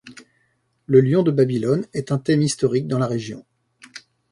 [0.87, 3.45] Le Lion de Babylone est un thème historique dans la région.